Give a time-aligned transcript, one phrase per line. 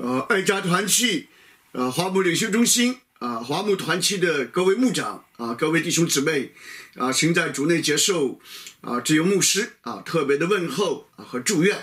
[0.00, 1.28] 呃，爱家团契，
[1.72, 6.52] 呃，华牧领袖中心啊，华牧团契的各位牧长啊，各位弟兄姊妹
[6.94, 8.38] 啊，请在主内接受
[8.80, 11.76] 啊，只有牧师啊特别的问候啊和祝愿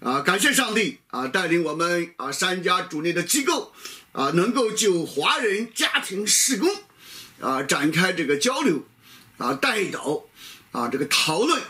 [0.00, 3.72] 啊，感谢上帝啊，带领我们啊三家主内的机构
[4.12, 6.68] 啊，能够就华人家庭施工
[7.40, 8.86] 啊展开这个交流
[9.38, 10.24] 啊带导
[10.72, 11.62] 啊这个讨论。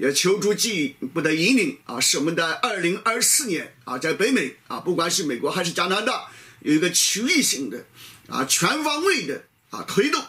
[0.00, 7.84] 也求助进一步的引领啊，使我们在二零二四年啊，在北美啊，不管是美国还是加拿大，有一个区域性的
[8.26, 10.24] 啊、全方位的啊推动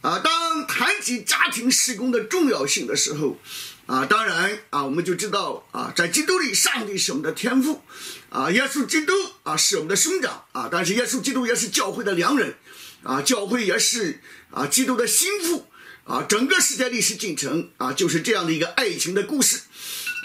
[0.00, 0.18] 啊。
[0.18, 3.38] 当谈及家庭施工的重要性的时候
[3.86, 7.82] 啊，当然啊，我们就知道啊，在基督里，上帝是我们的天赋
[8.30, 9.12] 啊，耶稣基督
[9.44, 12.56] 啊是我们的兄长啊，但是耶稣基督也是教会的良人
[13.04, 15.68] 啊，教会也是啊基督的心腹。
[16.06, 19.60] 啊，整个世界历史进程啊，就是这样的一个爱情的故事，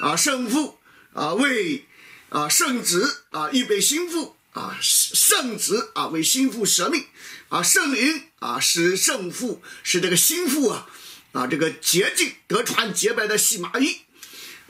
[0.02, 0.78] 啊，圣父
[1.14, 1.86] 啊为
[2.30, 7.06] 啊圣子啊预备心腹啊，圣子啊为心腹舍命，
[7.50, 10.88] 啊圣灵啊使圣父使这个心腹啊
[11.32, 14.02] 啊这个洁净得穿洁白的细麻衣。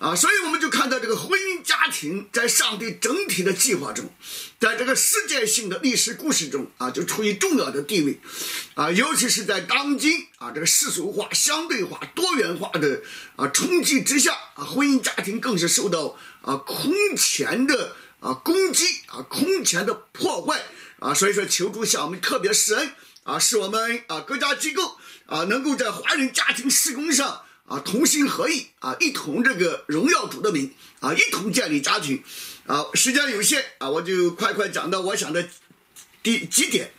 [0.02, 4.12] 啊，所以我们就看到这个婚姻家庭在上帝整体的计划中，
[4.60, 8.20] 在这个世界性的历史故事中啊，就处于重要的地位，
[8.74, 13.04] 啊，尤其是在当今啊这个世俗化、相对化、多元化的
[13.36, 20.64] 啊冲击之下啊，婚姻家庭更是受到啊空前的啊攻击啊空前的破坏
[20.98, 27.44] 啊，所以说求助向我们特别施恩啊，使我们啊各家机构啊能够在华人家庭施工上。
[27.72, 30.70] 啊，同心合意啊，一同这个荣耀主的名
[31.00, 32.22] 啊，一同建立家庭
[32.68, 32.86] 啊。
[32.94, 35.48] 时间有限啊，我就快快讲到我想的
[36.22, 36.92] 第几点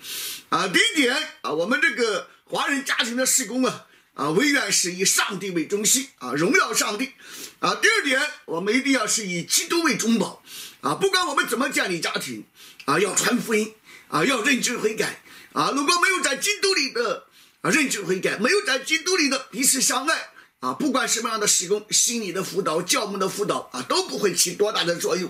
[0.48, 0.66] 啊。
[0.68, 3.84] 第一点啊，我们这个华人家庭的施工啊
[4.14, 7.12] 啊，唯愿是以上帝为中心啊，荣耀上帝
[7.58, 7.74] 啊。
[7.74, 10.42] 第二点，我们一定要是以基督为中保
[10.80, 12.42] 啊，不管我们怎么建立家庭
[12.86, 13.74] 啊，要传福音
[14.08, 15.20] 啊，要认知悔改
[15.52, 15.70] 啊。
[15.76, 17.26] 如果没有在基督里的
[17.60, 20.30] 啊认知悔改，没有在基督里的彼此相爱。
[20.62, 25.28] 啊，不管什么样的施工，心理的辅导、教牧的辅导啊，都不会起多大的作用。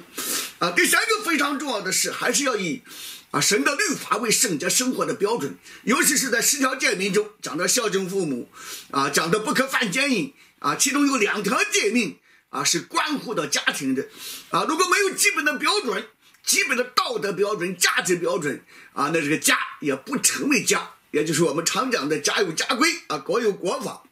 [0.59, 2.83] 啊，第三个非常重要的是，还是要以
[3.31, 8.47] 啊神的律法为圣洁生活的标准，尤其是在十条诫命中讲的孝敬父母，
[8.91, 12.19] 啊，讲的不可犯奸淫，啊，其中有两条诫命
[12.51, 14.07] 啊是关乎到家庭的，
[14.51, 16.09] 啊，如果没有基本的标准、
[16.45, 24.03] 基本的道德标准、价值标准，啊，那这个家也不成为家，也就是我们常讲的家有家规，啊，国有国法。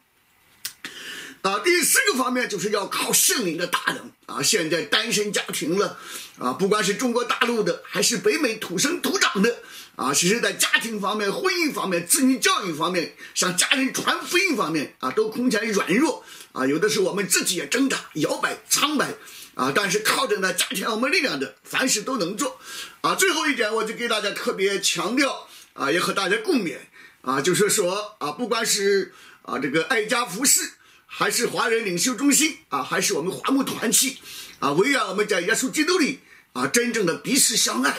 [1.41, 4.43] 啊，第四个方面就是要靠圣灵的大能啊！
[4.43, 5.97] 现在单身家庭了，
[6.37, 9.57] 啊，不管是中国大陆的还是北美土生土长的，
[9.95, 16.67] 啊，其实在家庭方面、婚姻方面、子女教育方面、向家人传福音方面啊，都空前软弱啊！
[16.67, 19.15] 有的时候我们自己也挣扎、摇摆、苍白
[19.55, 22.59] 啊，但是靠着呢加添我们力量的，凡事都能做
[23.01, 23.15] 啊！
[23.15, 26.77] 最后一点，我就给大家特别强调啊，也和大家共勉
[27.21, 30.73] 啊，就是说啊，不管是啊这个爱家服饰。
[31.13, 34.17] 还是华人领袖中心啊，还是我们华牧团契
[34.59, 36.21] 啊，唯愿我们在耶稣基督里
[36.53, 37.93] 啊，真正的彼此相爱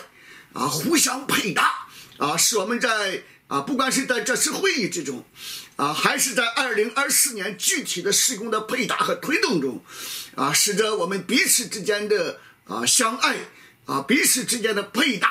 [0.54, 1.86] 啊，互相配搭
[2.16, 5.24] 啊，使我们在啊，不管是在这次会议之中
[5.76, 9.84] 啊，还是在二零二四年具体的施工的配搭和推动中
[10.34, 13.36] 啊，使得我们彼此之间的啊相爱
[13.84, 15.28] 啊，彼此之间的配搭。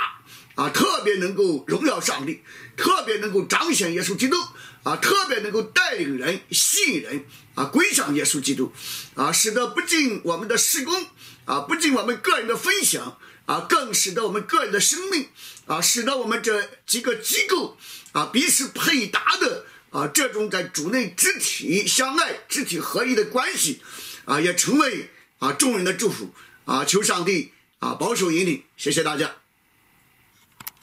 [0.55, 2.43] 啊特，特别能够荣耀上帝，
[2.77, 4.37] 特别能够彰显耶稣基督，
[4.83, 7.25] 啊，特别能够带领人、吸引人，
[7.55, 8.71] 啊，归向耶稣基督，
[9.15, 11.07] 啊，使得不仅我们的施工，
[11.45, 13.17] 啊，不仅我们个人的分享，
[13.47, 15.27] 啊，更使得我们个人的生命，
[15.65, 17.75] 啊，使得我们这几个机构，
[18.11, 23.81] 啊，彼此配搭的，啊，这种在主内肢体相爱、肢体合一的关系，
[24.25, 26.31] 啊，也成为啊众人的祝福，
[26.65, 29.40] 啊，求上帝啊保守引领，谢谢大家。